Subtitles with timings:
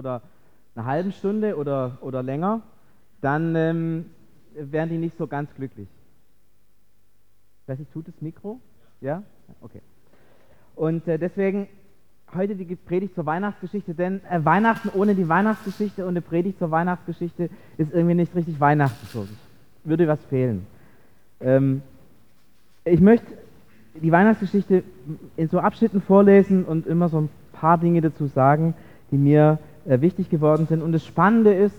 [0.00, 0.22] Oder
[0.74, 2.62] einer halben Stunde oder, oder länger,
[3.20, 4.06] dann ähm,
[4.54, 5.88] wären die nicht so ganz glücklich.
[7.62, 8.60] Ich weiß nicht, tut das Mikro?
[9.02, 9.22] Ja?
[9.60, 9.82] Okay.
[10.74, 11.68] Und äh, deswegen
[12.34, 16.70] heute die Predigt zur Weihnachtsgeschichte, denn äh, Weihnachten ohne die Weihnachtsgeschichte und eine Predigt zur
[16.70, 19.28] Weihnachtsgeschichte ist irgendwie nicht richtig Weihnachten für.
[19.84, 20.66] Würde was fehlen.
[21.42, 21.82] Ähm,
[22.86, 23.26] ich möchte
[24.00, 24.82] die Weihnachtsgeschichte
[25.36, 28.72] in so Abschnitten vorlesen und immer so ein paar Dinge dazu sagen,
[29.10, 30.82] die mir äh, wichtig geworden sind.
[30.82, 31.76] Und das Spannende ist,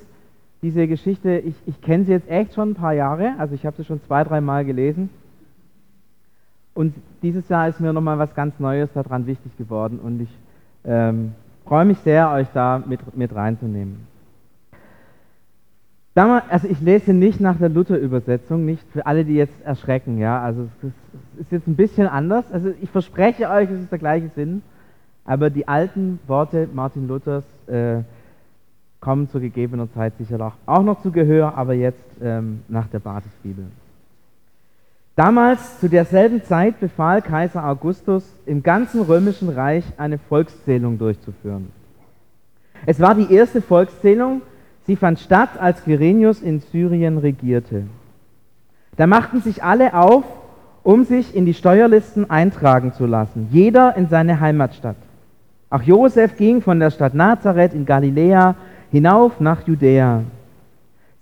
[0.61, 3.75] diese Geschichte, ich, ich kenne sie jetzt echt schon ein paar Jahre, also ich habe
[3.77, 5.09] sie schon zwei, drei Mal gelesen.
[6.73, 10.29] Und dieses Jahr ist mir nochmal was ganz Neues daran wichtig geworden und ich
[10.85, 11.33] ähm,
[11.65, 14.07] freue mich sehr, euch da mit, mit reinzunehmen.
[16.13, 20.41] Damals, also ich lese nicht nach der Luther-Übersetzung, nicht für alle, die jetzt erschrecken, ja.
[20.41, 22.43] Also es ist jetzt ein bisschen anders.
[22.51, 24.61] Also ich verspreche euch, es ist der gleiche Sinn,
[25.25, 28.01] aber die alten Worte Martin Luthers äh,
[28.99, 33.65] kommen zu gegebener Zeit sicher auch noch zu Gehör, aber jetzt ähm, nach der Basisbibel.
[35.15, 41.71] Damals, zu derselben Zeit, befahl Kaiser Augustus, im ganzen römischen Reich eine Volkszählung durchzuführen.
[42.85, 44.41] Es war die erste Volkszählung,
[44.87, 47.83] sie fand statt, als Quirinius in Syrien regierte.
[48.95, 50.23] Da machten sich alle auf,
[50.83, 54.95] um sich in die Steuerlisten eintragen zu lassen, jeder in seine Heimatstadt.
[55.71, 58.55] Auch Josef ging von der Stadt Nazareth in Galiläa
[58.91, 60.21] hinauf nach Judäa.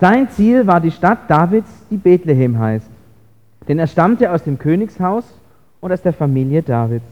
[0.02, 2.90] Sein Ziel war die Stadt Davids, die Bethlehem heißt
[3.70, 5.24] denn er stammte aus dem Königshaus
[5.80, 7.06] und aus der Familie Davids.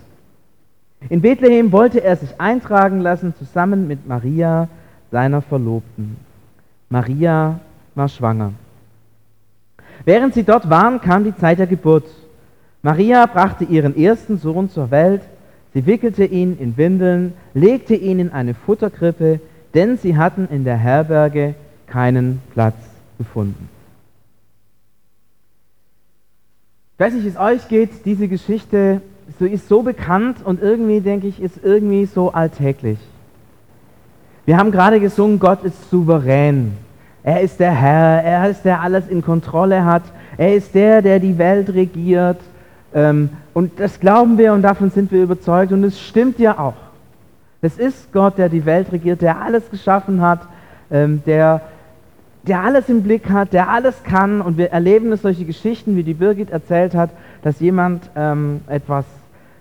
[1.07, 4.67] In Bethlehem wollte er sich eintragen lassen zusammen mit Maria,
[5.11, 6.17] seiner Verlobten.
[6.89, 7.59] Maria
[7.93, 8.53] war schwanger.
[10.03, 12.05] Während sie dort waren, kam die Zeit der Geburt.
[12.81, 15.21] Maria brachte ihren ersten Sohn zur Welt,
[15.77, 19.39] sie wickelte ihn in Windeln, legte ihn in eine Futterkrippe,
[19.75, 21.53] denn sie hatten in der Herberge
[21.85, 22.77] keinen Platz
[23.19, 23.69] gefunden.
[26.95, 29.01] Ich weiß nicht, wie es euch geht, diese Geschichte
[29.37, 32.97] so ist so bekannt und irgendwie, denke ich, ist irgendwie so alltäglich.
[34.45, 36.75] Wir haben gerade gesungen, Gott ist souverän.
[37.21, 40.05] Er ist der Herr, er ist der der alles in Kontrolle hat.
[40.37, 42.39] Er ist der, der die Welt regiert.
[42.97, 45.71] Ähm, und das glauben wir und davon sind wir überzeugt.
[45.71, 46.73] Und es stimmt ja auch.
[47.61, 50.41] Es ist Gott, der die Welt regiert, der alles geschaffen hat,
[50.89, 51.61] ähm, der
[52.47, 54.41] der alles im Blick hat, der alles kann.
[54.41, 57.09] Und wir erleben es solche Geschichten, wie die Birgit erzählt hat,
[57.43, 59.05] dass jemand ähm, etwas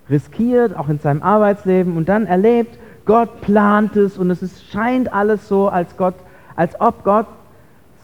[0.08, 5.12] riskiert, auch in seinem Arbeitsleben, und dann erlebt, Gott plant es und es ist, scheint
[5.12, 6.14] alles so, als, Gott,
[6.54, 7.26] als ob Gott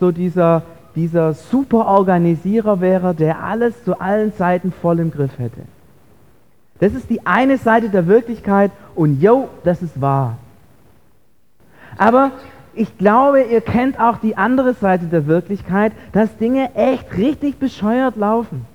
[0.00, 0.62] so dieser,
[0.94, 5.62] dieser Superorganisierer wäre, der alles zu allen Zeiten voll im Griff hätte.
[6.80, 10.36] Das ist die eine Seite der Wirklichkeit und yo, das ist wahr.
[11.96, 12.32] Aber
[12.74, 18.16] ich glaube, ihr kennt auch die andere Seite der Wirklichkeit, dass Dinge echt richtig bescheuert
[18.16, 18.66] laufen.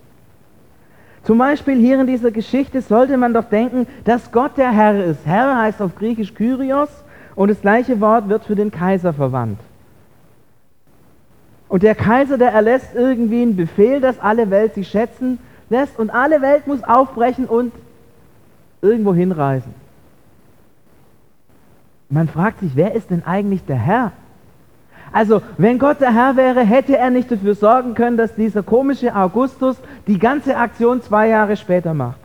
[1.23, 5.25] Zum Beispiel hier in dieser Geschichte sollte man doch denken, dass Gott der Herr ist.
[5.25, 6.89] Herr heißt auf Griechisch Kyrios
[7.35, 9.59] und das gleiche Wort wird für den Kaiser verwandt.
[11.69, 15.39] Und der Kaiser, der erlässt irgendwie einen Befehl, dass alle Welt sich schätzen
[15.69, 17.73] lässt und alle Welt muss aufbrechen und
[18.81, 19.73] irgendwo hinreisen.
[22.09, 24.11] Man fragt sich, wer ist denn eigentlich der Herr?
[25.11, 29.15] Also, wenn Gott der Herr wäre, hätte er nicht dafür sorgen können, dass dieser komische
[29.15, 32.19] Augustus die ganze Aktion zwei Jahre später macht.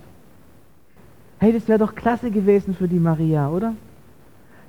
[1.39, 3.75] Hey, das wäre doch klasse gewesen für die Maria, oder?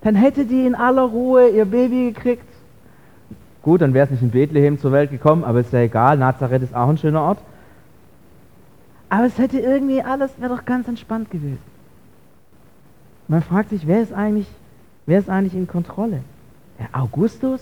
[0.01, 2.45] Dann hätte die in aller Ruhe ihr Baby gekriegt.
[3.63, 6.61] Gut, dann wäre es nicht in Bethlehem zur Welt gekommen, aber ist ja egal, Nazareth
[6.61, 7.39] ist auch ein schöner Ort.
[9.09, 11.59] Aber es hätte irgendwie alles, wäre doch ganz entspannt gewesen.
[13.27, 14.47] Man fragt sich, wer ist eigentlich
[15.05, 16.21] Wer ist eigentlich in Kontrolle?
[16.79, 17.61] Der Augustus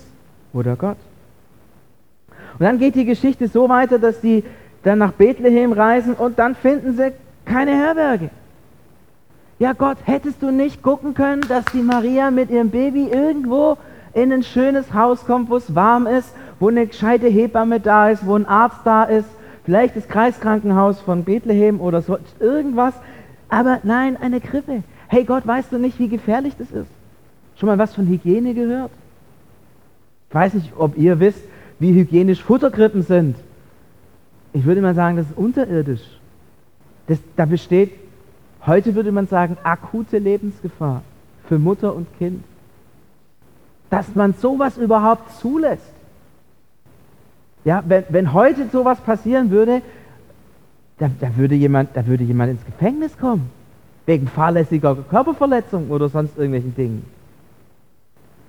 [0.53, 0.97] oder Gott?
[2.53, 4.43] Und dann geht die Geschichte so weiter, dass die
[4.83, 7.13] dann nach Bethlehem reisen und dann finden sie
[7.45, 8.29] keine Herberge.
[9.59, 13.77] Ja Gott, hättest du nicht gucken können, dass die Maria mit ihrem Baby irgendwo
[14.13, 18.25] in ein schönes Haus kommt, wo es warm ist, wo eine gescheite Hebamme da ist,
[18.25, 19.27] wo ein Arzt da ist,
[19.63, 22.93] vielleicht das Kreiskrankenhaus von Bethlehem oder so, irgendwas.
[23.49, 24.83] Aber nein, eine Krippe.
[25.07, 26.89] Hey Gott, weißt du nicht, wie gefährlich das ist?
[27.57, 28.91] Schon mal was von Hygiene gehört?
[30.29, 31.43] Ich weiß nicht, ob ihr wisst,
[31.79, 33.35] wie hygienisch Futterkrippen sind.
[34.53, 36.01] Ich würde mal sagen, das ist unterirdisch.
[37.07, 37.91] Das, da besteht,
[38.65, 41.01] heute würde man sagen, akute Lebensgefahr
[41.47, 42.43] für Mutter und Kind.
[43.91, 45.93] Dass man sowas überhaupt zulässt.
[47.63, 49.83] Ja, wenn, wenn heute sowas passieren würde,
[50.97, 53.51] da, da, würde jemand, da würde jemand ins Gefängnis kommen.
[54.07, 57.05] Wegen fahrlässiger Körperverletzung oder sonst irgendwelchen Dingen.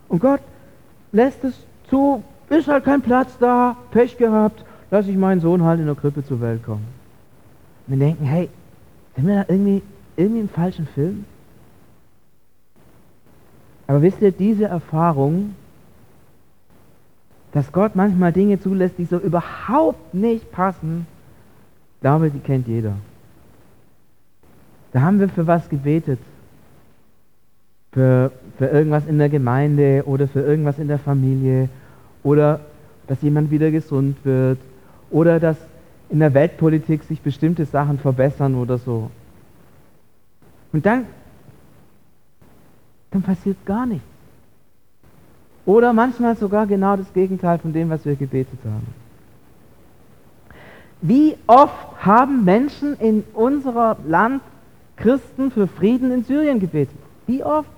[0.09, 0.41] Und Gott
[1.13, 1.55] lässt es
[1.91, 5.95] zu, ist halt kein Platz da, Pech gehabt, lasse ich meinen Sohn halt in der
[5.95, 6.87] Krippe zur Welt kommen.
[7.87, 8.49] Wir denken, hey,
[9.17, 9.83] sind wir da irgendwie,
[10.17, 11.25] irgendwie im falschen Film?
[13.93, 15.55] Aber wisst ihr, diese Erfahrung,
[17.53, 21.07] dass Gott manchmal Dinge zulässt, die so überhaupt nicht passen,
[22.01, 22.95] glaube, die kennt jeder.
[24.93, 26.19] Da haben wir für was gebetet.
[27.93, 31.69] Für, für irgendwas in der Gemeinde oder für irgendwas in der Familie
[32.23, 32.61] oder
[33.09, 34.59] dass jemand wieder gesund wird
[35.11, 35.59] oder dass
[36.09, 39.11] in der Weltpolitik sich bestimmte Sachen verbessern oder so.
[40.73, 41.05] Und dann,
[43.13, 44.07] dann passiert gar nichts.
[45.65, 48.87] Oder manchmal sogar genau das Gegenteil von dem, was wir gebetet haben.
[51.01, 54.43] Wie oft haben Menschen in unserem Land
[54.97, 56.97] Christen für Frieden in Syrien gebetet?
[57.27, 57.69] Wie oft?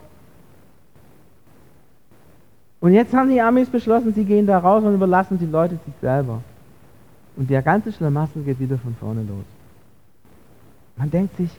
[2.81, 5.95] Und jetzt haben die Amis beschlossen, sie gehen da raus und überlassen die Leute sich
[6.01, 6.43] selber.
[7.37, 9.45] Und der ganze Schlamassel geht wieder von vorne los.
[10.97, 11.51] Man denkt sich,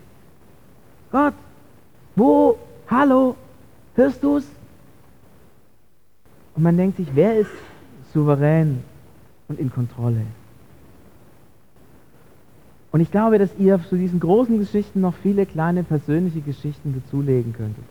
[1.11, 1.33] Gott,
[2.15, 2.57] wo,
[2.89, 3.35] hallo,
[3.95, 4.45] hörst du es?
[6.55, 7.51] Und man denkt sich, wer ist
[8.13, 8.83] souverän
[9.47, 10.21] und in Kontrolle?
[12.91, 17.51] Und ich glaube, dass ihr zu diesen großen Geschichten noch viele kleine persönliche Geschichten dazulegen
[17.51, 17.83] könntet.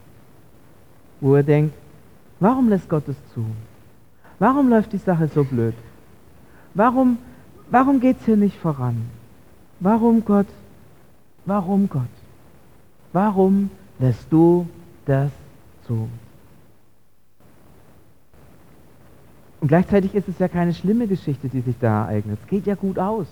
[1.20, 1.74] Wo ihr denkt,
[2.40, 3.44] warum lässt Gott es zu?
[4.38, 5.74] Warum läuft die Sache so blöd?
[6.72, 7.18] Warum,
[7.70, 9.02] warum geht es hier nicht voran?
[9.80, 10.46] Warum Gott?
[11.44, 12.02] Warum Gott?
[13.12, 14.66] Warum lässt du
[15.04, 15.30] das
[15.86, 16.08] zu?
[19.60, 22.38] Und gleichzeitig ist es ja keine schlimme Geschichte, die sich da ereignet.
[22.42, 23.26] Es geht ja gut aus.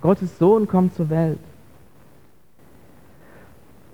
[0.00, 1.38] Gottes Sohn kommt zur Welt.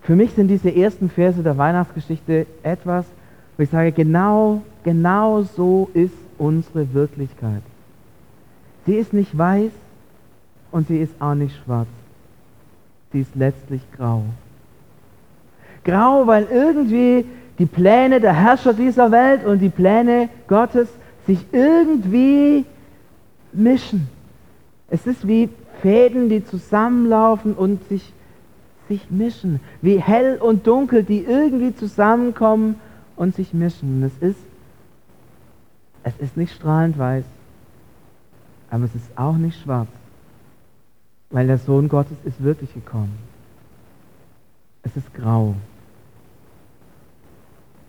[0.02, 3.06] Für mich sind diese ersten Verse der Weihnachtsgeschichte etwas,
[3.56, 7.62] wo ich sage, genau, genau so ist unsere Wirklichkeit.
[8.86, 9.72] Sie ist nicht weiß
[10.72, 11.88] und sie ist auch nicht schwarz.
[13.12, 14.24] Sie ist letztlich grau.
[15.84, 17.26] Grau, weil irgendwie
[17.58, 20.88] die Pläne der Herrscher dieser Welt und die Pläne Gottes
[21.26, 22.64] sich irgendwie
[23.52, 24.08] mischen.
[24.88, 25.48] Es ist wie
[25.80, 28.12] Fäden, die zusammenlaufen und sich,
[28.88, 29.60] sich mischen.
[29.82, 32.76] Wie hell und dunkel, die irgendwie zusammenkommen
[33.16, 34.02] und sich mischen.
[34.02, 34.40] Und es ist,
[36.02, 37.24] es ist nicht strahlend weiß,
[38.70, 39.88] aber es ist auch nicht schwarz,
[41.30, 43.16] weil der Sohn Gottes ist wirklich gekommen.
[44.82, 45.54] Es ist grau.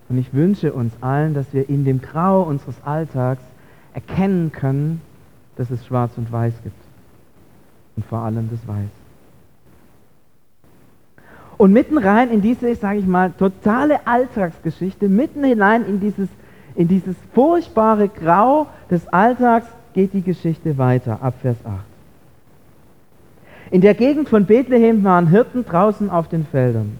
[0.09, 3.41] Und ich wünsche uns allen, dass wir in dem Grau unseres Alltags
[3.93, 5.01] erkennen können,
[5.55, 6.75] dass es schwarz und weiß gibt
[7.95, 8.89] und vor allem das Weiß.
[11.57, 16.27] Und mitten rein in diese, sage ich mal, totale Alltagsgeschichte, mitten hinein in dieses,
[16.75, 21.75] in dieses furchtbare Grau des Alltags geht die Geschichte weiter, ab Vers 8.
[23.71, 26.97] In der Gegend von Bethlehem waren Hirten draußen auf den Feldern.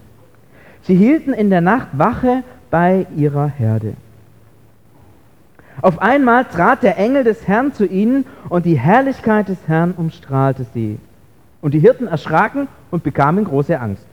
[0.84, 2.44] Sie hielten in der Nacht Wache
[2.76, 3.94] bei ihrer Herde.
[5.82, 10.66] Auf einmal trat der Engel des Herrn zu ihnen und die Herrlichkeit des Herrn umstrahlte
[10.74, 11.00] sie.
[11.62, 14.06] Und die Hirten erschraken und bekamen große Angst.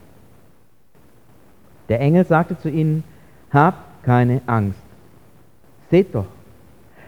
[1.89, 3.03] Der Engel sagte zu ihnen,
[3.51, 4.79] habt keine Angst.
[5.91, 6.27] Seht doch,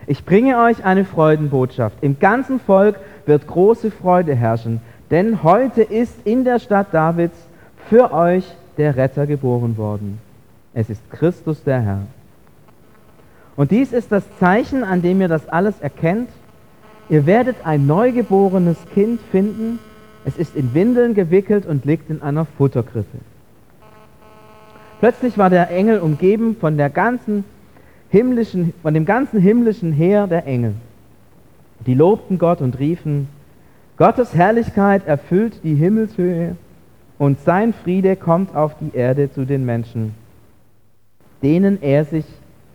[0.08, 2.00] ich bringe euch eine Freudenbotschaft.
[2.02, 7.38] Im ganzen Volk wird große Freude herrschen, denn heute ist in der Stadt Davids
[7.88, 8.44] für euch
[8.76, 10.25] der Retter geboren worden.
[10.76, 12.02] Es ist Christus der Herr.
[13.56, 16.30] Und dies ist das Zeichen, an dem ihr das alles erkennt.
[17.10, 19.80] Ihr werdet ein neugeborenes Kind finden.
[20.26, 23.20] Es ist in Windeln gewickelt und liegt in einer Futterkrippe.
[25.00, 27.46] Plötzlich war der Engel umgeben von, der ganzen
[28.10, 30.74] himmlischen, von dem ganzen himmlischen Heer der Engel.
[31.86, 33.30] Die lobten Gott und riefen,
[33.98, 36.58] Gottes Herrlichkeit erfüllt die Himmelshöhe
[37.18, 40.14] und sein Friede kommt auf die Erde zu den Menschen,
[41.46, 42.26] denen er sich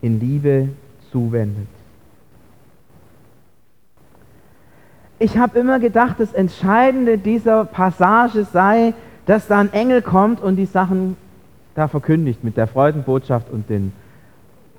[0.01, 0.69] in Liebe
[1.11, 1.67] zuwendet.
[5.19, 8.95] Ich habe immer gedacht, das Entscheidende dieser Passage sei,
[9.27, 11.17] dass da ein Engel kommt und die Sachen
[11.75, 13.93] da verkündigt mit der Freudenbotschaft und den,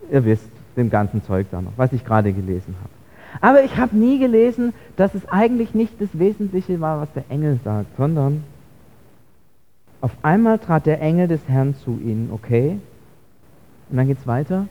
[0.09, 2.93] ihr wisst, dem ganzen Zeug da noch, was ich gerade gelesen habe.
[3.41, 7.59] Aber ich habe nie gelesen, dass es eigentlich nicht das Wesentliche war, was der Engel
[7.65, 8.45] sagt, sondern
[9.99, 12.79] auf einmal trat der Engel des Herrn zu ihnen, okay?
[13.91, 14.67] Und dann geht es weiter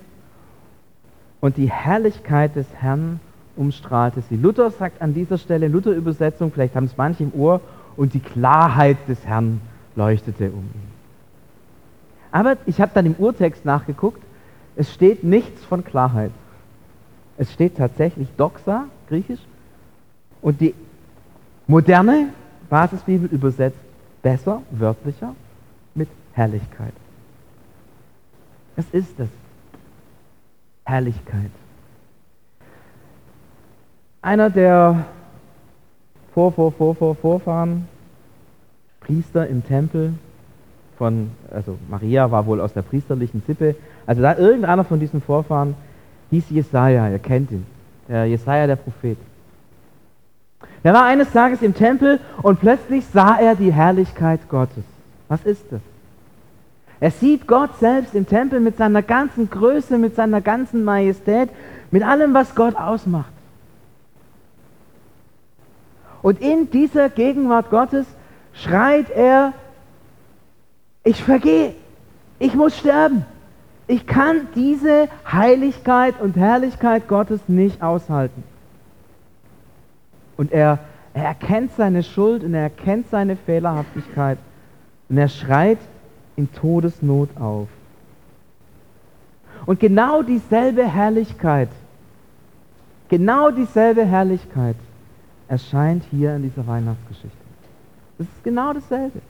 [1.40, 3.20] und die Herrlichkeit des Herrn
[3.56, 4.36] umstrahlte sie.
[4.36, 7.60] Luther sagt an dieser Stelle, Luther-Übersetzung, vielleicht haben es manche im Ohr,
[7.96, 9.60] und die Klarheit des Herrn
[9.96, 10.90] leuchtete um ihn.
[12.32, 14.22] Aber ich habe dann im Urtext nachgeguckt,
[14.76, 16.30] Es steht nichts von Klarheit.
[17.36, 19.40] Es steht tatsächlich Doxa, griechisch.
[20.40, 20.74] Und die
[21.66, 22.28] moderne
[22.70, 23.78] Basisbibel übersetzt
[24.22, 25.34] besser, wörtlicher,
[25.94, 26.94] mit Herrlichkeit.
[28.76, 29.28] Was ist es?
[30.84, 31.50] Herrlichkeit.
[34.22, 35.04] Einer der
[36.34, 37.88] Vor, Vor, Vor, Vor, Vorfahren,
[39.00, 40.14] Priester im Tempel
[40.98, 43.74] von, also Maria war wohl aus der priesterlichen Sippe,
[44.06, 45.74] also da irgendeiner von diesen Vorfahren
[46.30, 47.66] hieß Jesaja, ihr kennt ihn,
[48.08, 49.16] der Jesaja, der Prophet.
[50.82, 54.84] Er war eines Tages im Tempel und plötzlich sah er die Herrlichkeit Gottes.
[55.28, 55.80] Was ist das?
[57.00, 61.48] Er sieht Gott selbst im Tempel mit seiner ganzen Größe, mit seiner ganzen Majestät,
[61.90, 63.32] mit allem, was Gott ausmacht.
[66.22, 68.06] Und in dieser Gegenwart Gottes
[68.52, 69.54] schreit er,
[71.02, 71.74] ich vergehe,
[72.38, 73.24] ich muss sterben.
[73.86, 78.44] Ich kann diese Heiligkeit und Herrlichkeit Gottes nicht aushalten.
[80.36, 80.78] Und er,
[81.14, 84.38] er erkennt seine Schuld und er erkennt seine Fehlerhaftigkeit
[85.08, 85.78] und er schreit
[86.36, 87.68] in Todesnot auf.
[89.66, 91.68] Und genau dieselbe Herrlichkeit,
[93.08, 94.76] genau dieselbe Herrlichkeit
[95.48, 97.36] erscheint hier in dieser Weihnachtsgeschichte.
[98.18, 99.20] Es ist genau dasselbe.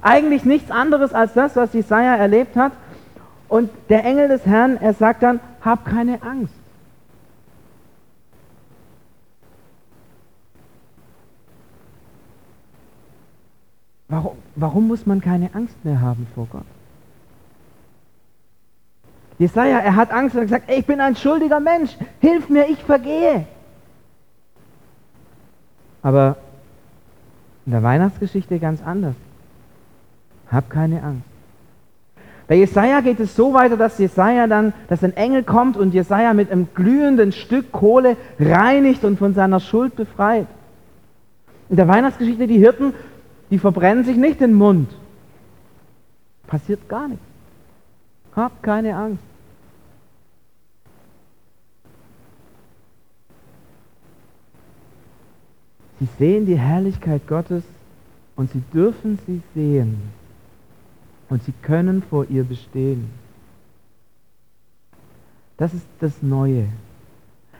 [0.00, 2.72] Eigentlich nichts anderes als das, was Jesaja erlebt hat.
[3.48, 6.54] Und der Engel des Herrn, er sagt dann, hab keine Angst.
[14.12, 16.66] Warum, warum muss man keine Angst mehr haben vor Gott?
[19.38, 22.78] Jesaja, er hat Angst und hat gesagt, ich bin ein schuldiger Mensch, hilf mir, ich
[22.84, 23.46] vergehe.
[26.02, 26.36] Aber
[27.64, 29.14] in der Weihnachtsgeschichte ganz anders.
[30.50, 31.24] Hab keine Angst.
[32.48, 36.34] Bei Jesaja geht es so weiter, dass Jesaja dann, dass ein Engel kommt und Jesaja
[36.34, 40.48] mit einem glühenden Stück Kohle reinigt und von seiner Schuld befreit.
[41.70, 42.92] In der Weihnachtsgeschichte, die Hirten
[43.52, 44.90] die verbrennen sich nicht den Mund.
[46.46, 47.24] Passiert gar nichts.
[48.34, 49.22] Habt keine Angst.
[56.00, 57.62] Sie sehen die Herrlichkeit Gottes
[58.36, 60.00] und sie dürfen sie sehen.
[61.28, 63.10] Und sie können vor ihr bestehen.
[65.58, 66.68] Das ist das Neue.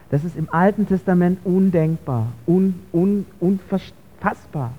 [0.09, 4.73] Das ist im Alten Testament undenkbar, un, un, unfassbar.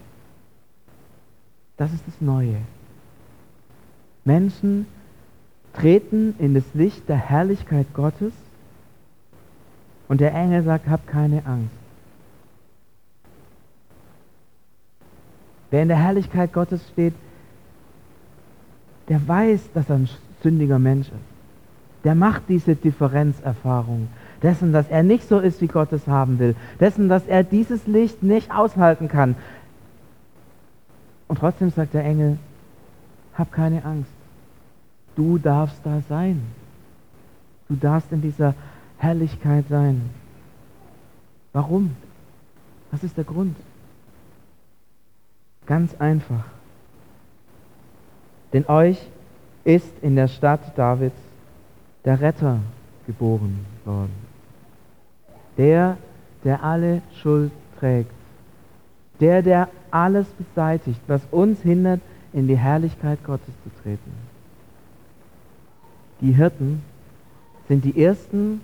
[1.78, 2.58] Das ist das Neue.
[4.26, 4.86] Menschen
[5.74, 8.34] treten in das Licht der Herrlichkeit Gottes
[10.08, 11.76] und der Engel sagt, hab keine Angst.
[15.72, 17.16] Wer in der Herrlichkeit Gottes steht,
[19.10, 20.10] der weiß, dass er ein
[20.44, 22.04] sündiger Mensch ist.
[22.04, 24.10] Der macht diese Differenzerfahrung
[24.44, 27.88] dessen, dass er nicht so ist, wie Gott es haben will, dessen, dass er dieses
[27.88, 29.36] Licht nicht aushalten kann,
[31.34, 32.38] und trotzdem sagt der Engel,
[33.34, 34.12] hab keine Angst.
[35.16, 36.44] Du darfst da sein.
[37.68, 38.54] Du darfst in dieser
[39.00, 40.12] Herrlichkeit sein.
[41.52, 41.96] Warum?
[42.92, 43.56] Was ist der Grund?
[45.66, 46.46] Ganz einfach.
[48.54, 49.04] Denn euch
[49.64, 51.18] ist in der Stadt Davids
[52.06, 52.60] der Retter
[53.08, 54.14] geboren worden.
[55.58, 55.98] Der,
[56.44, 58.14] der alle Schuld trägt.
[59.20, 62.02] Der, der alles beseitigt, was uns hindert,
[62.34, 64.12] in die Herrlichkeit Gottes zu treten.
[66.22, 66.82] Die Hirten
[67.68, 68.62] sind die Ersten,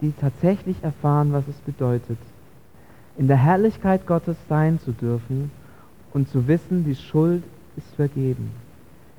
[0.00, 2.18] die tatsächlich erfahren, was es bedeutet,
[3.16, 5.50] in der Herrlichkeit Gottes sein zu dürfen
[6.12, 7.42] und zu wissen, die Schuld
[7.76, 8.50] ist vergeben.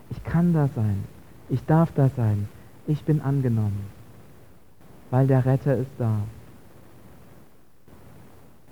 [0.10, 1.04] Ich kann da sein,
[1.50, 2.48] ich darf da sein,
[2.88, 3.86] ich bin angenommen,
[5.12, 6.20] weil der Retter ist da.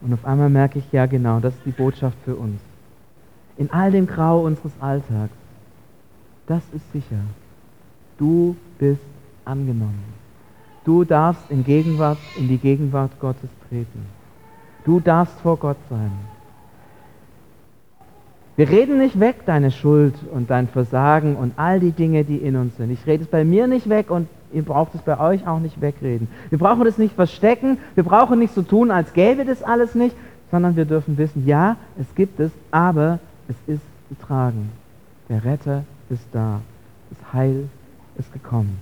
[0.01, 2.59] Und auf einmal merke ich, ja genau, das ist die Botschaft für uns
[3.57, 5.33] in all dem Grau unseres Alltags,
[6.45, 7.19] das ist sicher.
[8.17, 9.01] Du bist
[9.45, 10.03] angenommen.
[10.85, 14.05] Du darfst in, Gegenwart, in die Gegenwart Gottes treten.
[14.85, 16.11] Du darfst vor Gott sein.
[18.55, 22.55] Wir reden nicht weg deine Schuld und dein Versagen und all die Dinge, die in
[22.55, 22.89] uns sind.
[22.91, 25.81] Ich rede es bei mir nicht weg und ihr braucht es bei euch auch nicht
[25.81, 26.27] wegreden.
[26.49, 30.15] Wir brauchen es nicht verstecken, wir brauchen nicht so tun, als gäbe das alles nicht,
[30.51, 34.71] sondern wir dürfen wissen, ja, es gibt es, aber es ist getragen.
[35.29, 36.61] Der Retter ist da.
[37.09, 37.69] Das Heil
[38.17, 38.79] ist gekommen.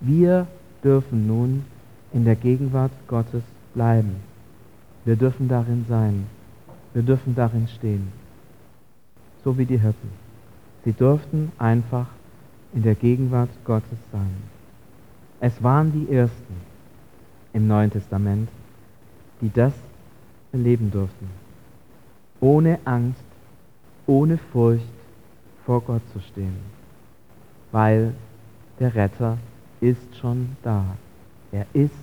[0.00, 0.46] Wir
[0.84, 1.64] dürfen nun
[2.12, 3.42] in der Gegenwart Gottes
[3.74, 4.16] bleiben.
[5.04, 6.26] Wir dürfen darin sein.
[6.94, 8.08] Wir dürfen darin stehen.
[9.44, 10.10] So wie die Hirten.
[10.84, 12.06] Sie durften einfach
[12.72, 14.36] in der Gegenwart Gottes sein.
[15.40, 16.54] Es waren die Ersten
[17.52, 18.48] im Neuen Testament,
[19.40, 19.72] die das
[20.52, 21.28] erleben durften.
[22.40, 23.22] Ohne Angst,
[24.06, 24.84] ohne Furcht
[25.64, 26.56] vor Gott zu stehen.
[27.70, 28.14] Weil
[28.80, 29.38] der Retter
[29.80, 30.84] ist schon da.
[31.52, 31.94] Er ist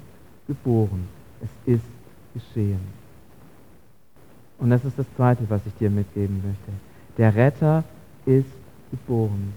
[0.47, 1.07] geboren.
[1.41, 1.85] Es ist
[2.33, 2.79] geschehen.
[4.59, 6.71] Und das ist das Zweite, was ich dir mitgeben möchte.
[7.17, 7.83] Der Retter
[8.25, 8.51] ist
[8.91, 9.53] geboren.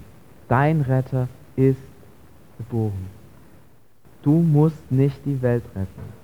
[0.47, 1.79] Dein Retter ist
[2.57, 3.18] geboren.
[4.23, 6.19] Du musst nicht die Welt retten.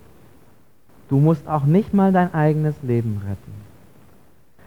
[1.10, 3.54] Du musst auch nicht mal dein eigenes Leben retten.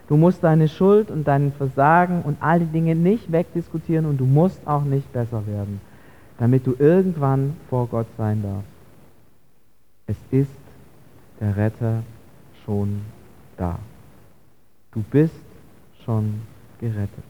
[0.09, 4.25] Du musst deine Schuld und dein Versagen und all die Dinge nicht wegdiskutieren und du
[4.25, 5.81] musst auch nicht besser werden,
[6.39, 8.71] damit du irgendwann vor Gott sein darfst.
[10.07, 10.51] Es ist
[11.41, 12.03] der Retter
[12.65, 13.03] schon
[13.59, 13.79] da.
[14.93, 15.35] Du bist
[16.05, 16.41] schon
[16.81, 17.25] gerettet.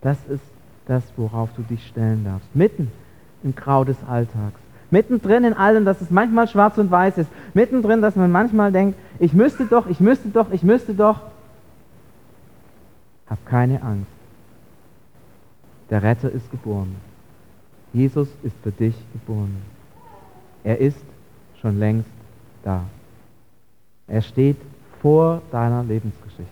[0.00, 0.42] Das ist
[0.86, 2.48] das, worauf du dich stellen darfst.
[2.56, 2.90] Mitten
[3.48, 4.60] im Grau des Alltags.
[4.90, 7.30] Mittendrin in allem, dass es manchmal schwarz und weiß ist.
[7.54, 11.20] Mittendrin, dass man manchmal denkt, ich müsste doch, ich müsste doch, ich müsste doch.
[13.28, 14.10] Hab keine Angst.
[15.90, 16.96] Der Retter ist geboren.
[17.92, 19.56] Jesus ist für dich geboren.
[20.64, 21.00] Er ist
[21.60, 22.10] schon längst
[22.62, 22.82] da.
[24.06, 24.56] Er steht
[25.00, 26.44] vor deiner Lebensgeschichte.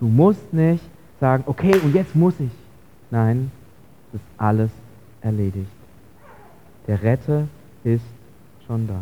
[0.00, 0.84] Du musst nicht
[1.20, 2.50] sagen, okay, und jetzt muss ich.
[3.10, 3.50] Nein,
[4.12, 4.70] es ist alles
[5.22, 5.70] erledigt.
[6.86, 7.48] Der Retter
[7.84, 8.04] ist
[8.66, 9.00] schon da.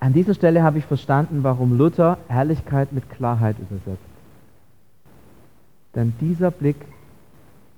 [0.00, 4.02] An dieser Stelle habe ich verstanden, warum Luther Herrlichkeit mit Klarheit übersetzt.
[5.94, 6.76] Denn dieser Blick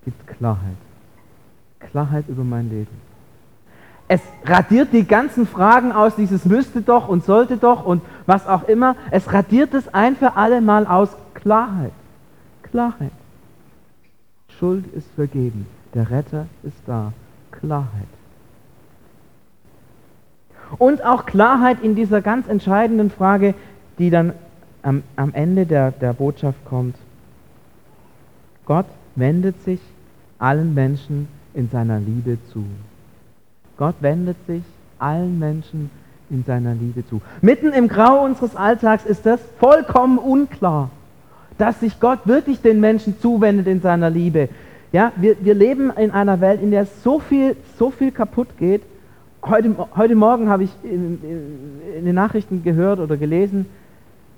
[0.04, 0.76] gibt Klarheit.
[1.80, 3.12] Klarheit über mein Leben.
[4.07, 8.64] Es radiert die ganzen Fragen aus, dieses müsste doch und sollte doch und was auch
[8.68, 8.94] immer.
[9.11, 11.92] Es radiert es ein für alle Mal aus Klarheit.
[12.62, 13.12] Klarheit.
[14.62, 15.66] Schuld ist vergeben.
[15.92, 17.12] Der Retter ist da.
[17.51, 18.07] Klarheit.
[20.79, 23.57] Und auch Klarheit in dieser ganz entscheidenden Frage,
[23.98, 24.35] die dann
[24.83, 26.94] am, am Ende der, der Botschaft kommt.
[28.64, 29.81] Gott wendet sich
[30.38, 32.64] allen Menschen in seiner Liebe zu.
[33.77, 34.62] Gott wendet sich
[35.01, 35.90] allen Menschen
[36.31, 37.20] in seiner Liebe zu.
[37.40, 40.90] Mitten im Grau unseres Alltags ist das vollkommen unklar,
[41.58, 44.48] dass sich Gott wirklich den Menschen zuwendet in seiner Liebe.
[44.92, 48.82] Ja, wir, wir leben in einer Welt, in der so viel, so viel kaputt geht.
[49.44, 51.18] Heute, heute Morgen habe ich in,
[51.98, 53.66] in, den Nachrichten gehört oder gelesen,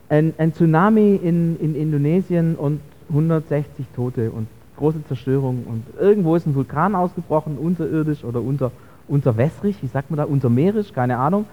[0.08, 4.46] ein, ein Tsunami in, in Indonesien und 160 Tote und
[4.76, 8.70] große Zerstörung und irgendwo ist ein Vulkan ausgebrochen, unterirdisch oder unter,
[9.08, 11.46] unterwässrig, wie sagt man da, untermeerisch, keine Ahnung,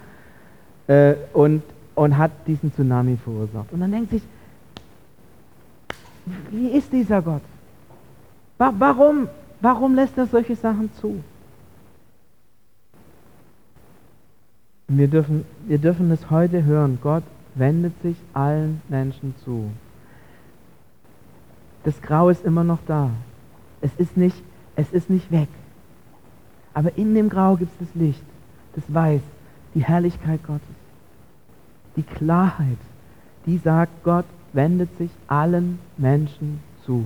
[0.88, 1.64] äh, und,
[1.96, 3.72] und hat diesen Tsunami verursacht.
[3.72, 4.22] Und dann denkt sich,
[6.52, 7.42] wie ist dieser Gott?
[8.58, 9.28] Warum,
[9.60, 11.24] warum lässt er solche Sachen zu?
[14.88, 17.00] Wir dürfen, wir dürfen es heute hören.
[17.02, 17.24] Gott
[17.56, 19.72] wendet sich allen Menschen zu.
[21.84, 23.10] Das Grau ist immer noch da.
[23.82, 24.36] Es ist nicht,
[24.76, 25.48] es ist nicht weg.
[26.74, 28.24] Aber in dem Grau gibt es das Licht,
[28.76, 29.22] das Weiß,
[29.74, 30.62] die Herrlichkeit Gottes,
[31.96, 32.78] die Klarheit,
[33.46, 37.06] die sagt, Gott wendet sich allen Menschen zu.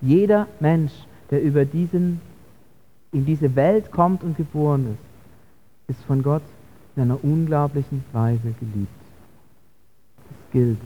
[0.00, 0.92] Jeder Mensch,
[1.30, 2.20] der über diesen,
[3.12, 4.96] in diese Welt kommt und geboren
[5.88, 6.42] ist, ist von Gott
[6.94, 8.88] in einer unglaublichen Weise geliebt.
[10.16, 10.78] Das gilt.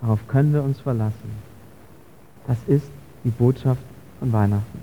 [0.00, 1.30] Darauf können wir uns verlassen.
[2.46, 2.90] Das ist
[3.24, 3.82] die Botschaft
[4.18, 4.80] von Weihnachten.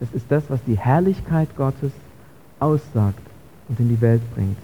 [0.00, 1.92] Das ist das, was die Herrlichkeit Gottes
[2.58, 3.22] aussagt
[3.68, 4.58] und in die Welt bringt.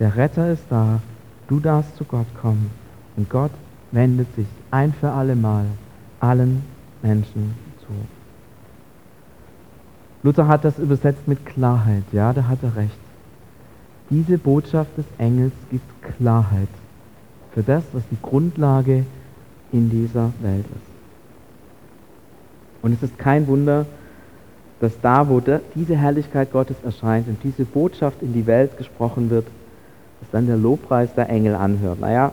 [0.00, 1.00] Der Retter ist da,
[1.48, 2.70] du darfst zu Gott kommen
[3.16, 3.50] und Gott
[3.92, 5.66] wendet sich ein für alle Mal
[6.20, 6.62] allen
[7.02, 7.92] Menschen zu.
[10.22, 12.98] Luther hat das übersetzt mit Klarheit, ja, da hat er recht.
[14.10, 16.68] Diese Botschaft des Engels gibt Klarheit
[17.52, 19.04] für das, was die Grundlage
[19.72, 20.96] in dieser Welt ist.
[22.82, 23.86] Und es ist kein Wunder,
[24.80, 25.42] dass da, wo
[25.74, 29.46] diese Herrlichkeit Gottes erscheint und diese Botschaft in die Welt gesprochen wird,
[30.20, 32.00] dass dann der Lobpreis der Engel anhört.
[32.00, 32.32] Naja,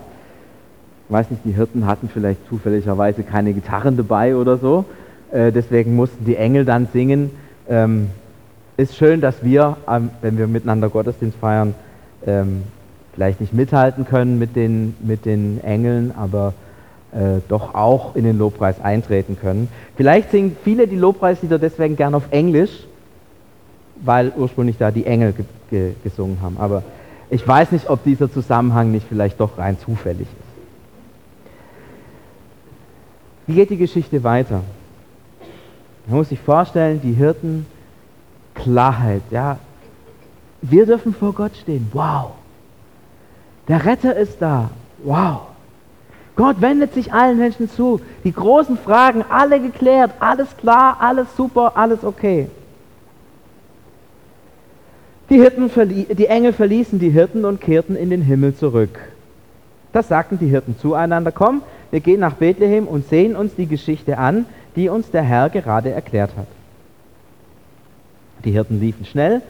[1.10, 4.86] weiß nicht, die Hirten hatten vielleicht zufälligerweise keine Gitarren dabei oder so,
[5.32, 7.32] äh, deswegen mussten die Engel dann singen.
[7.70, 8.10] Ähm,
[8.78, 11.76] ist schön, dass wir, ähm, wenn wir miteinander Gottesdienst feiern,
[12.26, 12.64] ähm,
[13.14, 16.54] vielleicht nicht mithalten können mit den, mit den Engeln, aber
[17.12, 19.70] äh, doch auch in den Lobpreis eintreten können.
[19.96, 22.88] Vielleicht singen viele die Lobpreislieder deswegen gern auf Englisch,
[24.04, 26.58] weil ursprünglich da die Engel ge ge gesungen haben.
[26.58, 26.84] Aber
[27.30, 30.43] ich weiß nicht, ob dieser Zusammenhang nicht vielleicht doch rein zufällig ist.
[33.48, 34.62] Wie geht die Geschichte weiter?
[36.08, 37.66] Man muss sich vorstellen, die Hirten
[38.54, 39.24] Klarheit.
[39.32, 39.58] Ja,
[40.62, 41.90] wir dürfen vor Gott stehen.
[41.94, 42.32] Wow.
[43.68, 44.70] Der Retter ist da.
[45.04, 45.42] Wow.
[46.36, 48.02] Gott wendet sich allen Menschen zu.
[48.24, 52.50] Die großen Fragen, alle geklärt, alles klar, alles super, alles okay.
[55.30, 55.70] Die, Hirten
[56.16, 59.00] die Engel verließen die Hirten und kehrten in den Himmel zurück.
[59.92, 61.62] Das sagten die Hirten zueinander, komm,
[61.94, 65.92] wir gehen nach Bethlehem und sehen uns die Geschichte an, die uns der Herr gerade
[65.92, 66.48] erklärt hat.
[68.44, 69.42] Die Hirten liefen schnell,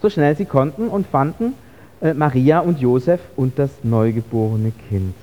[0.00, 1.52] so schnell sie konnten und fanden
[2.00, 5.14] äh, Maria und Josef und das neugeborene Kind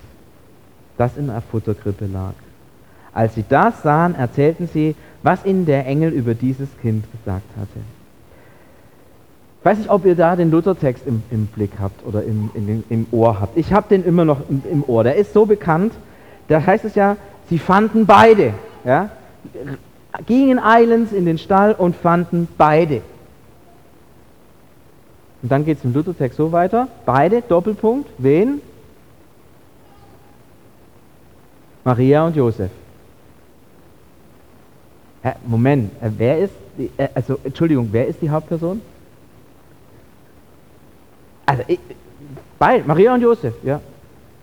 [0.98, 2.34] das in der Futterkrippe lag.
[3.14, 7.80] Als sie das sahen, erzählten sie, was ihnen der Engel über dieses Kind gesagt hatte.
[9.60, 12.84] Ich weiß nicht, ob ihr da den Luthertext im, im Blick habt oder im, den,
[12.90, 13.58] im Ohr habt.
[13.58, 15.04] Ich habe den immer noch im, im, Ohr.
[15.04, 15.94] Der ist so bekannt.
[16.48, 17.18] Da heißt es ja,
[17.50, 18.54] sie fanden beide.
[18.86, 19.10] Ja?
[20.26, 23.02] Gingen eilends in den Stall und fanden beide.
[25.42, 26.88] Und dann geht es im Luthertext so weiter.
[27.06, 28.62] Beide, Doppelpunkt, wen?
[31.84, 32.72] Maria und Josef.
[35.46, 38.82] Moment, äh, wer ist, die, äh, also Entschuldigung, wer ist die Hauptperson?
[41.46, 41.80] Also, ich,
[42.60, 43.82] beide, Maria und Josef, ja.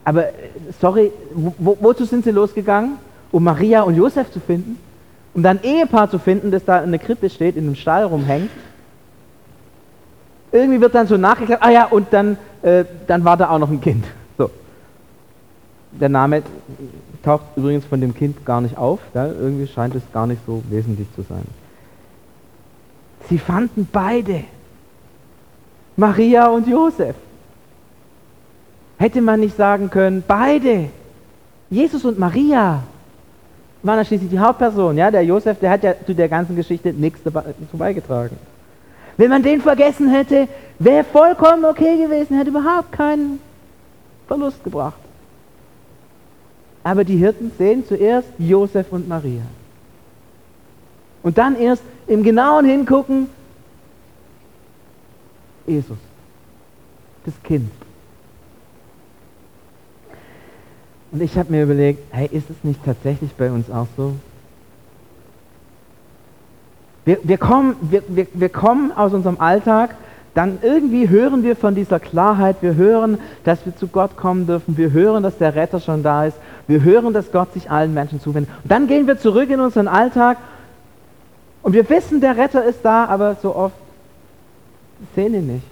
[0.05, 0.33] Aber, äh,
[0.81, 2.99] sorry, wo, wozu sind sie losgegangen?
[3.33, 4.79] Um Maria und Josef zu finden?
[5.33, 8.05] Um dann ein Ehepaar zu finden, das da in der Krippe steht, in einem Stall
[8.05, 8.51] rumhängt?
[10.53, 13.71] Irgendwie wird dann so nachgeklärt, ah ja, und dann, äh, dann war da auch noch
[13.71, 14.05] ein Kind.
[14.39, 14.51] So.
[15.93, 16.43] Der Name
[17.23, 18.99] taucht übrigens von dem Kind gar nicht auf.
[19.13, 19.35] Gell?
[19.41, 21.45] Irgendwie scheint es gar nicht so wesentlich zu sein.
[23.29, 24.45] Sie fanden beide,
[25.97, 27.15] Maria und Josef.
[29.05, 30.89] Hätte man nicht sagen können, beide,
[31.69, 32.85] Jesus und Maria,
[33.83, 34.97] waren ja schließlich die Hauptperson.
[34.97, 35.11] Ja?
[35.11, 38.39] Der Josef, der hat ja zu der ganzen Geschichte nichts dazu beigetragen.
[39.19, 43.41] Wenn man den vergessen hätte, wäre vollkommen okay gewesen, hätte überhaupt keinen
[44.27, 44.97] Verlust gebracht.
[46.83, 49.43] Aber die Hirten sehen zuerst Josef und Maria.
[51.23, 53.27] Und dann erst im genauen Hingucken
[55.67, 55.99] Jesus,
[57.27, 57.71] das Kind.
[61.15, 64.15] Und ich habe mir überlegt, hey, ist es nicht tatsächlich bei uns auch so?
[67.07, 69.95] Wir, wir, kommen, wir, wir, wir kommen aus unserem Alltag
[70.35, 74.77] dann irgendwie hören wir von dieser Klarheit, wir hören, dass wir zu Gott kommen dürfen,
[74.77, 78.21] wir hören, dass der Retter schon da ist, wir hören, dass Gott sich allen Menschen
[78.21, 78.51] zuwendet.
[78.65, 80.39] Und dann gehen wir zurück in unseren Alltag
[81.63, 83.77] und wir wissen, der Retter ist da, aber so oft
[85.15, 85.67] sehen ihn nicht.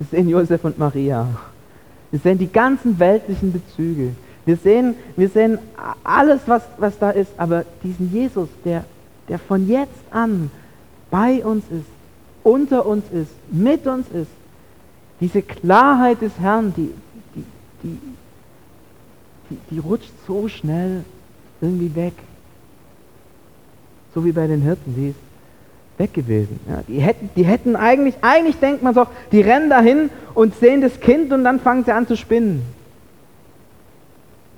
[0.00, 1.28] Wir sehen Josef und Maria.
[2.10, 4.10] Wir sehen die ganzen weltlichen Bezüge.
[4.46, 5.58] Wir sehen, wir sehen
[6.02, 8.84] alles, was, was da ist, aber diesen Jesus, der,
[9.28, 10.50] der von jetzt an
[11.10, 11.86] bei uns ist,
[12.42, 14.30] unter uns ist, mit uns ist.
[15.20, 16.90] Diese Klarheit des Herrn, die,
[17.34, 17.44] die,
[17.82, 17.98] die,
[19.48, 21.04] die, die rutscht so schnell
[21.60, 22.12] irgendwie weg.
[24.14, 25.18] So wie bei den Hirten, die ist
[25.98, 26.60] weg gewesen.
[26.68, 30.80] Ja, die, hätten, die hätten eigentlich, eigentlich denkt man so, die rennen dahin und sehen
[30.80, 32.62] das Kind und dann fangen sie an zu spinnen.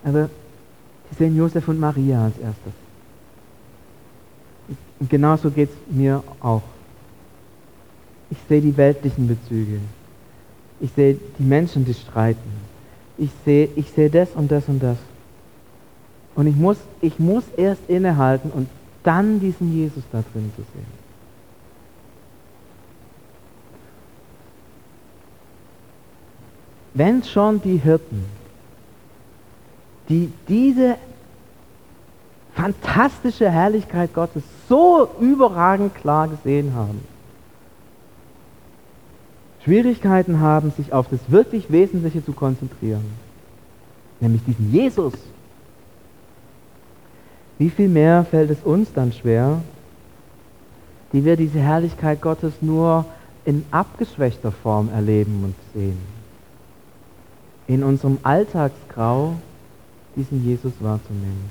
[0.05, 0.29] Aber
[1.11, 2.73] sie sehen Josef und Maria als erstes.
[4.99, 6.63] Und genauso geht es mir auch.
[8.31, 9.81] Ich sehe die weltlichen Bezüge.
[10.81, 12.67] Ich sehe die Menschen, die streiten.
[13.19, 14.99] Ich sehe, ich sehe das und das und das.
[16.35, 18.69] Und ich muss, ich muss erst innehalten und
[19.03, 21.07] dann diesen Jesus da drin zu sehen.
[26.93, 28.25] Wenn schon die Hirten,
[30.09, 30.97] die diese
[32.55, 37.01] fantastische Herrlichkeit Gottes so überragend klar gesehen haben,
[39.63, 43.05] Schwierigkeiten haben, sich auf das wirklich Wesentliche zu konzentrieren,
[44.21, 45.13] nämlich diesen Jesus.
[47.59, 49.61] Wie viel mehr fällt es uns dann schwer,
[51.13, 53.07] die wir diese Herrlichkeit Gottes nur
[53.45, 55.99] in abgeschwächter Form erleben und sehen.
[57.67, 59.35] In unserem Alltagsgrau
[60.17, 61.51] diesen Jesus wahrzunehmen.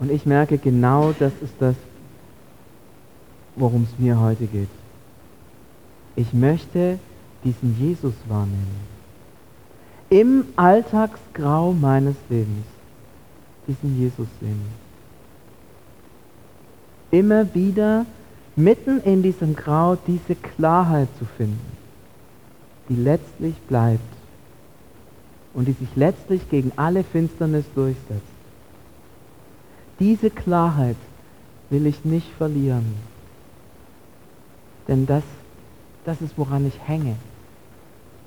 [0.00, 1.76] Und ich merke, genau das ist das,
[3.54, 4.68] worum es mir heute geht.
[6.16, 6.98] Ich möchte
[7.44, 8.92] diesen Jesus wahrnehmen.
[10.10, 12.66] Im Alltagsgrau meines Lebens
[13.68, 14.60] diesen Jesus sehen.
[17.12, 18.04] Immer wieder
[18.56, 21.60] mitten in diesem Grau diese Klarheit zu finden,
[22.88, 24.21] die letztlich bleibt
[25.54, 28.22] und die sich letztlich gegen alle Finsternis durchsetzt.
[29.98, 30.96] Diese Klarheit
[31.70, 32.94] will ich nicht verlieren.
[34.88, 35.22] Denn das,
[36.04, 37.16] das ist, woran ich hänge.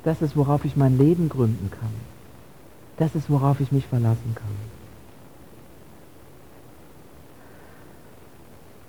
[0.03, 1.89] Das ist, worauf ich mein Leben gründen kann.
[2.97, 4.55] Das ist, worauf ich mich verlassen kann.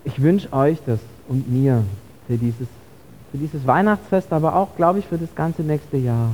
[0.05, 1.83] Ich wünsche euch das und mir
[2.29, 2.69] für dieses,
[3.33, 6.31] für dieses Weihnachtsfest, aber auch, glaube ich, für das ganze nächste Jahr.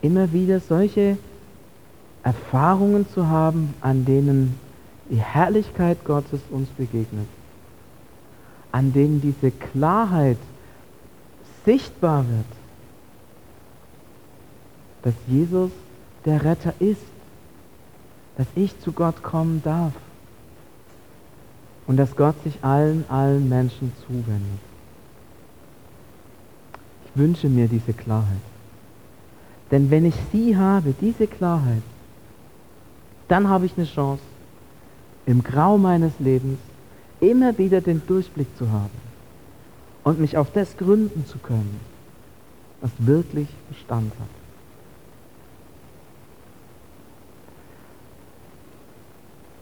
[0.00, 1.18] Immer wieder solche
[2.22, 4.58] Erfahrungen zu haben, an denen
[5.10, 7.26] die Herrlichkeit Gottes uns begegnet,
[8.70, 10.38] an denen diese Klarheit
[11.64, 12.44] sichtbar wird,
[15.02, 15.70] dass Jesus
[16.24, 17.00] der Retter ist,
[18.36, 19.92] dass ich zu Gott kommen darf
[21.86, 24.60] und dass Gott sich allen, allen Menschen zuwendet.
[27.06, 28.47] Ich wünsche mir diese Klarheit.
[29.70, 31.82] Denn wenn ich sie habe, diese Klarheit,
[33.28, 34.22] dann habe ich eine Chance,
[35.26, 36.58] im Grau meines Lebens
[37.20, 39.08] immer wieder den Durchblick zu haben
[40.04, 41.80] und mich auf das gründen zu können,
[42.80, 44.28] was wirklich Bestand hat.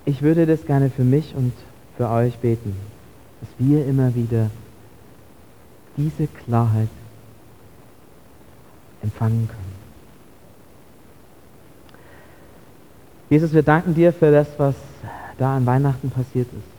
[0.05, 1.53] Ich würde das gerne für mich und
[1.97, 2.77] für euch beten,
[3.41, 4.51] dass wir immer wieder
[5.97, 6.89] diese Klarheit
[9.03, 9.66] empfangen können.
[13.29, 14.75] Jesus, wir danken dir für das, was
[15.39, 16.77] da an Weihnachten passiert ist.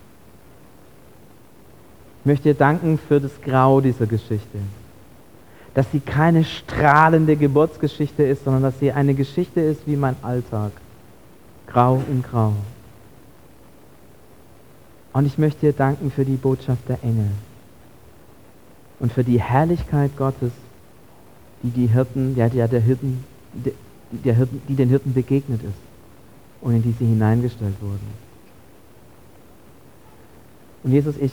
[2.22, 4.60] Ich möchte dir danken für das Grau dieser Geschichte.
[5.74, 10.72] Dass sie keine strahlende Geburtsgeschichte ist, sondern dass sie eine Geschichte ist wie mein Alltag.
[11.68, 12.54] Grau in Grau.
[15.14, 17.30] Und ich möchte dir danken für die Botschaft der Engel
[19.00, 20.52] und für die Herrlichkeit Gottes,
[21.62, 23.74] die die Hirten, ja, der, der Hirten, der,
[24.12, 25.87] der Hirten, die den Hirten begegnet ist
[26.62, 28.08] und in die sie hineingestellt wurden.
[30.84, 31.32] Und Jesus, ich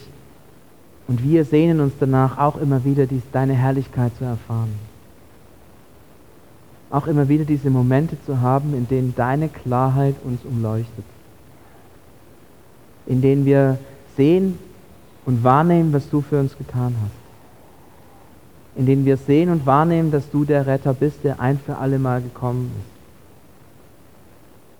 [1.06, 4.72] und wir sehnen uns danach auch immer wieder dies, deine Herrlichkeit zu erfahren.
[6.90, 11.04] Auch immer wieder diese Momente zu haben, in denen deine Klarheit uns umleuchtet
[13.06, 13.78] in denen wir
[14.16, 14.58] sehen
[15.26, 18.78] und wahrnehmen, was du für uns getan hast.
[18.78, 21.98] In denen wir sehen und wahrnehmen, dass du der Retter bist, der ein für alle
[21.98, 22.93] Mal gekommen ist.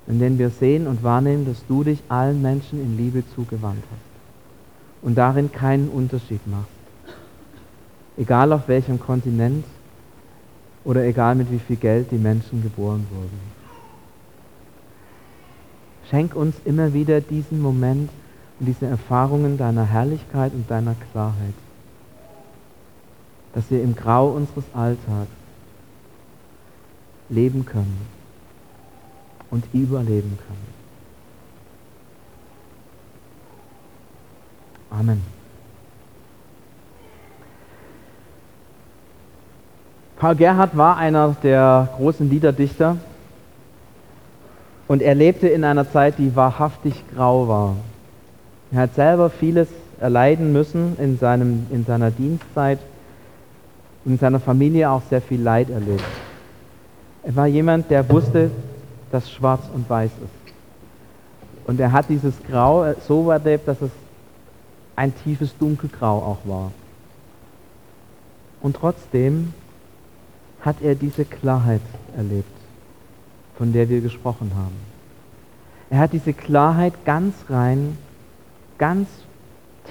[0.07, 4.15] In denen wir sehen und wahrnehmen, dass du dich allen Menschen in Liebe zugewandt hast
[5.05, 6.69] und darin keinen Unterschied machst.
[8.17, 9.65] Egal auf welchem Kontinent
[10.85, 13.41] oder egal mit wie viel Geld die Menschen geboren wurden.
[16.11, 18.11] Schenk uns immer wieder diesen Moment
[18.61, 21.55] und diese Erfahrungen deiner Herrlichkeit und deiner Klarheit,
[23.55, 25.31] dass wir im Grau unseres Alltags
[27.31, 28.14] leben können
[29.55, 30.75] und überleben können.
[34.91, 35.23] Amen.
[40.17, 42.97] Paul Gerhard war einer der großen Liederdichter
[44.89, 47.77] und er lebte in einer Zeit, die wahrhaftig grau war.
[48.73, 49.69] Er hat selber vieles
[50.01, 52.81] erleiden müssen in, seinem, in seiner Dienstzeit
[54.05, 56.03] und in seiner Familie auch sehr viel Leid erlebt.
[57.23, 58.51] Er war jemand, der wusste,
[59.15, 60.55] dass schwarz und weiß ist.
[61.67, 63.91] Und er hat dieses Grau so erlebt, dass es
[64.97, 66.73] ein tiefes Dunkelgrau auch war.
[68.61, 69.55] Und trotzdem
[70.61, 71.81] hat er diese Klarheit
[72.17, 72.55] erlebt
[73.57, 74.77] von der wir gesprochen haben.
[75.91, 77.97] Er hat diese Klarheit ganz rein,
[78.79, 79.09] ganz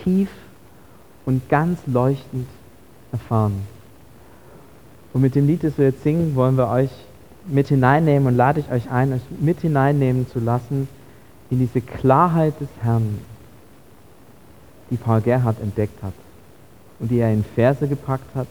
[0.03, 0.29] tief
[1.25, 2.47] und ganz leuchtend
[3.11, 3.65] erfahren.
[5.13, 6.89] Und mit dem Lied, das wir jetzt singen, wollen wir euch
[7.45, 10.87] mit hineinnehmen und lade ich euch ein, euch mit hineinnehmen zu lassen
[11.49, 13.19] in diese Klarheit des Herrn,
[14.89, 16.13] die Paul Gerhard entdeckt hat
[16.99, 18.47] und die er in Verse gepackt hat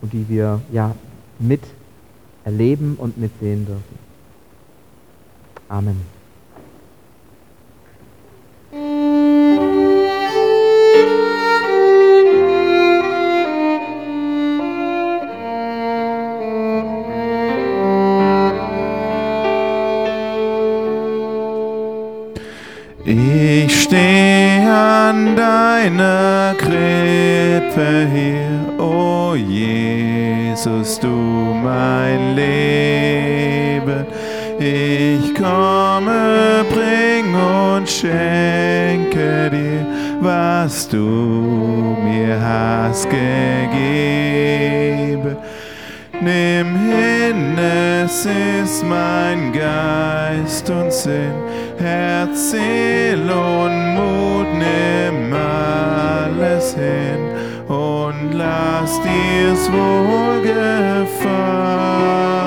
[0.00, 0.94] und die wir ja
[1.38, 1.62] mit
[2.44, 3.98] erleben und mitsehen dürfen.
[5.68, 6.19] Amen.
[23.02, 34.04] Ich stehe an deiner Krippe hier, o Jesus, du mein Leben.
[34.58, 39.86] Ich komme, bring und schenke dir,
[40.20, 43.80] was du mir hast gegeben.
[46.22, 51.32] Nimm hin, es ist mein Geist und Sinn,
[51.78, 57.20] Herz, Seel und Mut, nimm alles hin
[57.68, 62.39] und lass dir's wohl gefallen.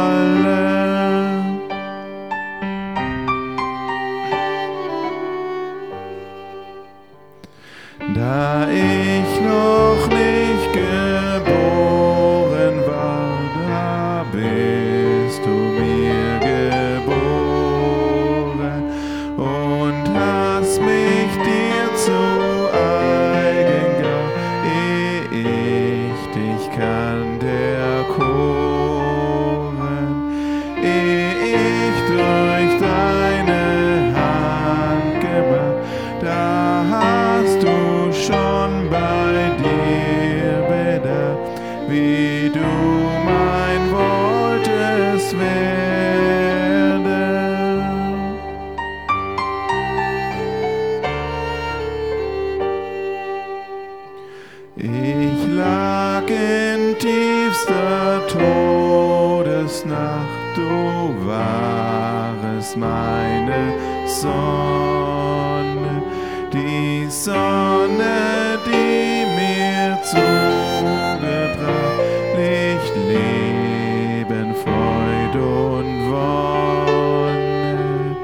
[60.55, 63.73] du warst meine
[64.07, 66.03] Sonne,
[66.51, 71.99] die Sonne, die mir zugebracht
[72.37, 78.15] Licht, Leben, Freude und Wonne.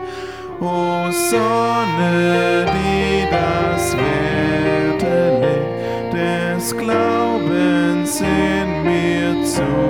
[0.62, 5.16] O Sonne, die das werte
[6.14, 9.89] des Glaubens in mir zugebracht